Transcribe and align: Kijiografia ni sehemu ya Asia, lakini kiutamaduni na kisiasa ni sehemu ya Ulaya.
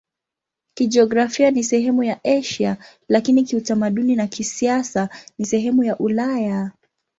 Kijiografia 0.73 1.51
ni 1.51 1.63
sehemu 1.63 2.03
ya 2.03 2.19
Asia, 2.23 2.77
lakini 3.09 3.43
kiutamaduni 3.43 4.15
na 4.15 4.27
kisiasa 4.27 5.09
ni 5.37 5.45
sehemu 5.45 5.83
ya 5.83 5.97
Ulaya. 5.97 6.71